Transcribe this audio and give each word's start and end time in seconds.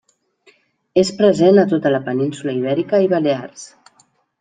És 1.01 1.11
present 1.21 1.61
a 1.65 1.67
tota 1.75 1.95
la 1.97 2.03
península 2.11 2.59
Ibèrica 2.65 3.07
i 3.09 3.15
Balears. 3.17 3.73